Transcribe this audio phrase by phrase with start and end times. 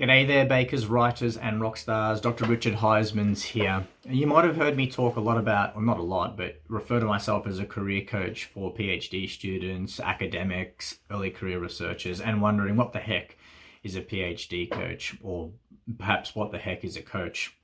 [0.00, 2.22] G'day there, bakers, writers, and rock stars.
[2.22, 2.46] Dr.
[2.46, 3.86] Richard Huysmans here.
[4.08, 7.00] You might have heard me talk a lot about, well, not a lot, but refer
[7.00, 12.76] to myself as a career coach for PhD students, academics, early career researchers, and wondering
[12.76, 13.36] what the heck
[13.82, 15.50] is a PhD coach, or
[15.98, 17.54] perhaps what the heck is a coach.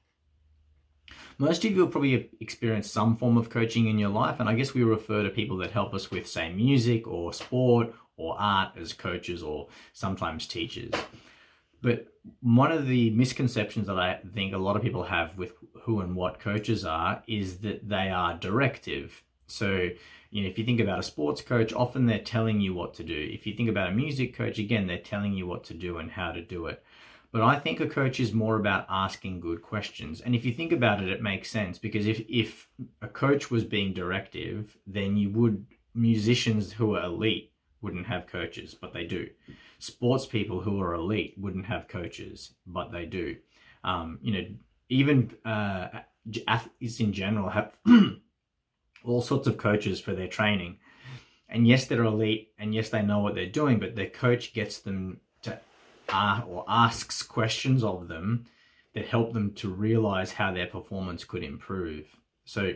[1.38, 4.56] Most of you have probably experienced some form of coaching in your life, and I
[4.56, 8.72] guess we refer to people that help us with, say, music or sport or art
[8.76, 10.92] as coaches or sometimes teachers.
[11.82, 12.06] But
[12.40, 16.16] one of the misconceptions that I think a lot of people have with who and
[16.16, 19.22] what coaches are is that they are directive.
[19.46, 19.90] So,
[20.30, 23.04] you know, if you think about a sports coach, often they're telling you what to
[23.04, 23.28] do.
[23.32, 26.10] If you think about a music coach, again, they're telling you what to do and
[26.10, 26.82] how to do it.
[27.30, 30.20] But I think a coach is more about asking good questions.
[30.20, 32.68] And if you think about it, it makes sense because if, if
[33.02, 38.74] a coach was being directive, then you would, musicians who are elite wouldn't have coaches,
[38.74, 39.28] but they do
[39.78, 43.36] sports people who are elite wouldn't have coaches, but they do.
[43.84, 44.46] Um, you know,
[44.88, 45.88] even uh,
[46.48, 47.72] athletes in general have
[49.04, 50.78] all sorts of coaches for their training.
[51.48, 54.78] And yes, they're elite, and yes, they know what they're doing, but their coach gets
[54.78, 55.58] them to
[56.08, 58.46] uh, or asks questions of them
[58.94, 62.06] that help them to realize how their performance could improve.
[62.44, 62.72] So,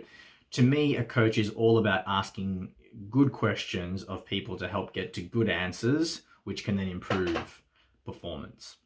[0.53, 2.73] to me, a coach is all about asking
[3.09, 7.63] good questions of people to help get to good answers which can then improve
[8.05, 8.77] performance.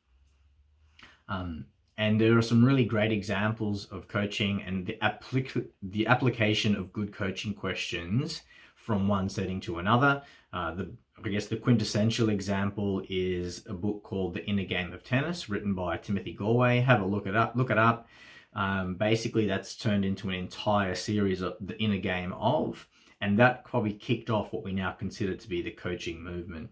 [1.28, 6.74] Um, and there are some really great examples of coaching and the, applic- the application
[6.74, 8.42] of good coaching questions
[8.74, 10.22] from one setting to another.
[10.52, 10.92] Uh, the,
[11.24, 15.74] I guess the quintessential example is a book called The Inner Game of Tennis, written
[15.74, 16.82] by Timothy Gallwey.
[16.84, 17.54] Have a look it up.
[17.54, 18.08] Look it up.
[18.54, 22.86] Um, basically, that's turned into an entire series of the inner game of,
[23.20, 26.70] and that probably kicked off what we now consider to be the coaching movement.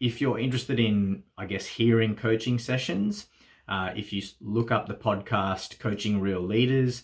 [0.00, 3.26] If you're interested in, I guess, hearing coaching sessions,
[3.68, 7.02] uh, if you look up the podcast Coaching Real Leaders,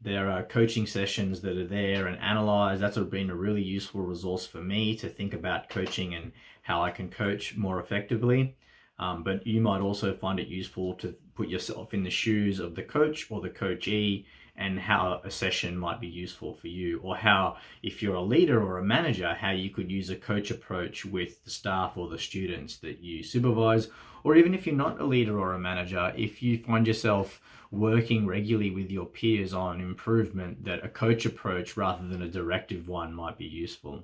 [0.00, 2.80] there are coaching sessions that are there and analyzed.
[2.80, 6.32] That's been a really useful resource for me to think about coaching and
[6.62, 8.56] how I can coach more effectively.
[8.98, 12.74] Um, but you might also find it useful to put yourself in the shoes of
[12.74, 14.26] the coach or the coachee
[14.56, 18.60] and how a session might be useful for you, or how, if you're a leader
[18.60, 22.18] or a manager, how you could use a coach approach with the staff or the
[22.18, 23.88] students that you supervise,
[24.24, 27.40] or even if you're not a leader or a manager, if you find yourself
[27.70, 32.88] working regularly with your peers on improvement, that a coach approach rather than a directive
[32.88, 34.02] one might be useful.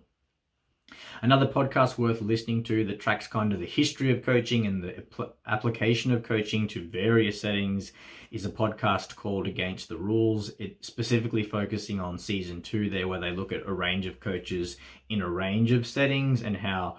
[1.22, 5.04] Another podcast worth listening to that tracks kind of the history of coaching and the
[5.46, 7.92] application of coaching to various settings
[8.30, 10.50] is a podcast called Against the Rules.
[10.58, 14.76] It specifically focusing on season two there, where they look at a range of coaches
[15.08, 16.98] in a range of settings and how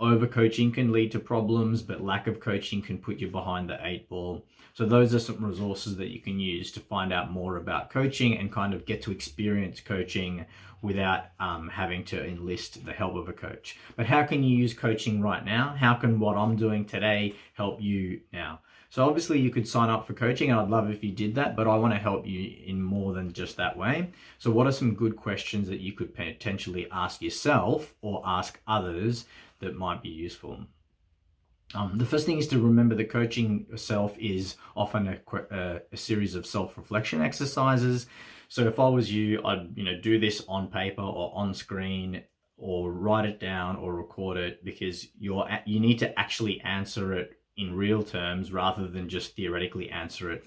[0.00, 4.08] overcoaching can lead to problems, but lack of coaching can put you behind the eight
[4.08, 4.44] ball.
[4.74, 8.38] So those are some resources that you can use to find out more about coaching
[8.38, 10.46] and kind of get to experience coaching
[10.82, 13.76] without um, having to enlist the help of a coach.
[13.96, 15.74] But how can you use coaching right now?
[15.76, 18.60] How can what I'm doing today help you now?
[18.90, 21.56] So obviously you could sign up for coaching and I'd love if you did that,
[21.56, 24.10] but I want to help you in more than just that way.
[24.38, 29.26] So what are some good questions that you could potentially ask yourself or ask others
[29.60, 30.66] that might be useful?
[31.74, 35.96] Um, the first thing is to remember that coaching yourself is often a, a, a
[35.96, 38.06] series of self-reflection exercises.
[38.48, 42.22] So if I was you, I'd you know do this on paper or on screen
[42.56, 47.38] or write it down or record it because you're you need to actually answer it
[47.56, 50.46] in real terms rather than just theoretically answer it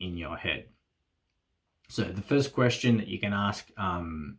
[0.00, 0.66] in your head.
[1.88, 4.38] So the first question that you can ask um,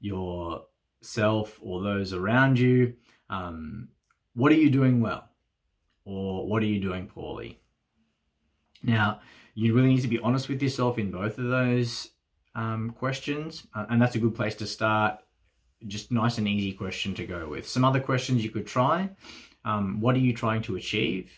[0.00, 2.94] yourself or those around you,
[3.30, 3.88] um,
[4.34, 5.28] what are you doing well?
[6.06, 7.60] or what are you doing poorly?
[8.82, 9.20] Now,
[9.54, 12.10] you really need to be honest with yourself in both of those
[12.54, 15.18] um, questions, uh, and that's a good place to start.
[15.86, 17.68] Just nice and easy question to go with.
[17.68, 19.10] Some other questions you could try.
[19.64, 21.30] Um, what are you trying to achieve?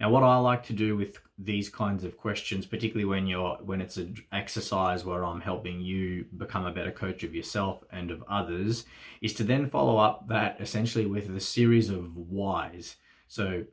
[0.00, 3.80] Now, what I like to do with these kinds of questions, particularly when you're when
[3.80, 8.24] it's an exercise where I'm helping you become a better coach of yourself and of
[8.28, 8.86] others,
[9.20, 12.96] is to then follow up that essentially with a series of whys.
[13.28, 13.64] So,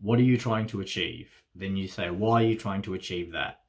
[0.00, 1.30] what are you trying to achieve?
[1.54, 3.60] Then you say, why are you trying to achieve that?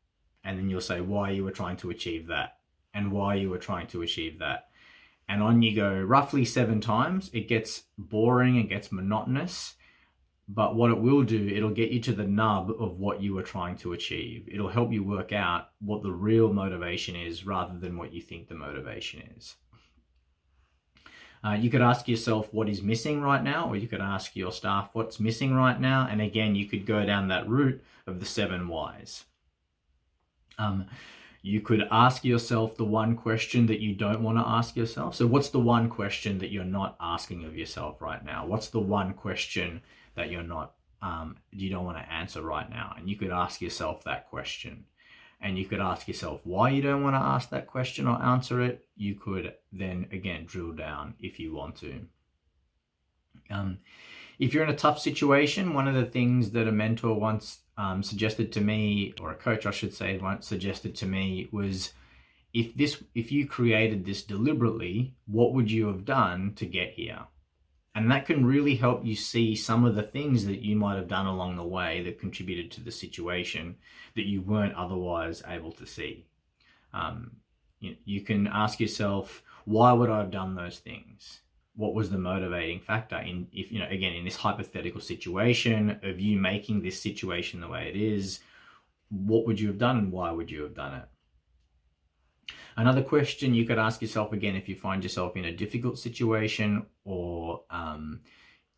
[0.43, 2.57] And then you'll say why you were trying to achieve that
[2.93, 4.69] and why you were trying to achieve that.
[5.27, 7.29] And on you go roughly seven times.
[7.33, 9.75] It gets boring, it gets monotonous.
[10.51, 13.43] But what it will do, it'll get you to the nub of what you were
[13.43, 14.49] trying to achieve.
[14.51, 18.47] It'll help you work out what the real motivation is rather than what you think
[18.47, 19.57] the motivation is.
[21.43, 24.51] Uh, you could ask yourself what is missing right now, or you could ask your
[24.51, 26.07] staff what's missing right now.
[26.09, 29.25] And again, you could go down that route of the seven whys.
[30.57, 30.87] Um,
[31.43, 35.15] you could ask yourself the one question that you don't want to ask yourself.
[35.15, 38.45] So, what's the one question that you're not asking of yourself right now?
[38.45, 39.81] What's the one question
[40.19, 42.93] that you're not, um, you don't want to answer right now?
[42.97, 44.83] And you could ask yourself that question.
[45.41, 48.61] And you could ask yourself why you don't want to ask that question or answer
[48.61, 48.85] it.
[48.97, 52.01] You could then again drill down if you want to.
[53.49, 53.77] Um,
[54.37, 58.03] if you're in a tough situation, one of the things that a mentor once um,
[58.03, 61.93] suggested to me, or a coach, I should say, once suggested to me was,
[62.53, 67.21] if this, if you created this deliberately, what would you have done to get here?
[67.95, 71.07] And that can really help you see some of the things that you might have
[71.07, 73.75] done along the way that contributed to the situation
[74.15, 76.27] that you weren't otherwise able to see.
[76.93, 77.37] Um,
[77.79, 81.41] you, you can ask yourself, why would I have done those things?
[81.79, 86.19] what was the motivating factor in if you know again in this hypothetical situation of
[86.19, 88.41] you making this situation the way it is
[89.09, 91.05] what would you have done and why would you have done it
[92.79, 96.85] another question you could ask yourself again if you find yourself in a difficult situation
[97.03, 98.21] or um,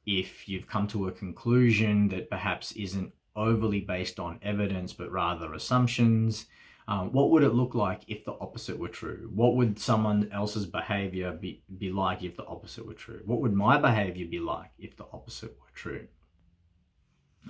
[0.05, 5.53] if you've come to a conclusion that perhaps isn't overly based on evidence but rather
[5.53, 6.47] assumptions
[6.87, 9.29] um, what would it look like if the opposite were true?
[9.33, 13.21] What would someone else's behavior be, be like if the opposite were true?
[13.23, 16.07] What would my behavior be like if the opposite were true?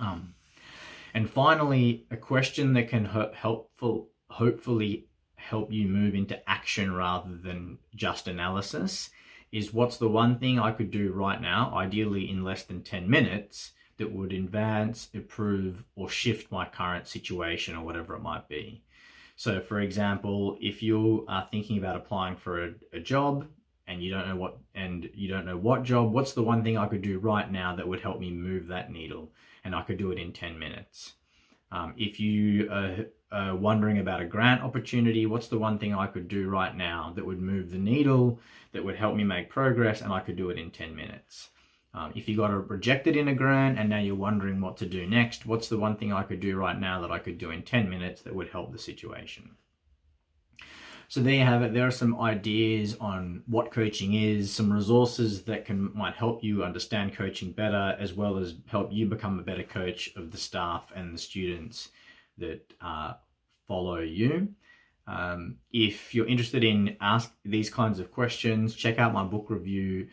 [0.00, 0.34] Um,
[1.14, 5.08] and finally, a question that can helpful, hopefully
[5.42, 9.10] help you move into action rather than just analysis
[9.50, 13.08] is what's the one thing I could do right now, ideally in less than 10
[13.08, 18.82] minutes, that would advance, improve, or shift my current situation or whatever it might be.
[19.36, 23.46] So, for example, if you are thinking about applying for a, a job
[23.86, 26.78] and you don't know what and you don't know what job, what's the one thing
[26.78, 29.32] I could do right now that would help me move that needle?
[29.64, 31.14] And I could do it in 10 minutes.
[31.72, 33.06] Um, if you are,
[33.56, 37.24] wondering about a grant opportunity, what's the one thing I could do right now that
[37.24, 38.38] would move the needle,
[38.72, 41.48] that would help me make progress, and I could do it in 10 minutes?
[41.94, 45.06] Um, if you got rejected in a grant and now you're wondering what to do
[45.06, 47.62] next, what's the one thing I could do right now that I could do in
[47.62, 49.56] 10 minutes that would help the situation?
[51.12, 51.74] So there you have it.
[51.74, 56.64] There are some ideas on what coaching is, some resources that can might help you
[56.64, 60.90] understand coaching better, as well as help you become a better coach of the staff
[60.96, 61.90] and the students
[62.38, 63.12] that uh,
[63.68, 64.48] follow you.
[65.06, 70.08] Um, if you're interested in ask these kinds of questions, check out my book review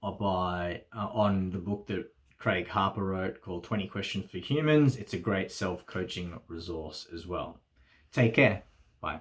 [0.00, 4.96] by uh, on the book that Craig Harper wrote called 20 Questions for Humans.
[4.96, 7.58] It's a great self coaching resource as well.
[8.10, 8.62] Take care.
[9.02, 9.20] Bye.